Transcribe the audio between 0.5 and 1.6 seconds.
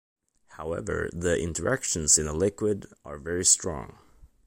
However, the